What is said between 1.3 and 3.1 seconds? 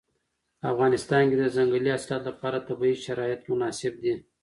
د ځنګلي حاصلاتو لپاره طبیعي